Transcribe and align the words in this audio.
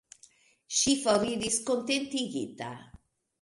Ŝi 0.77 0.95
foriris 1.01 1.59
kontentigita. 1.67 2.73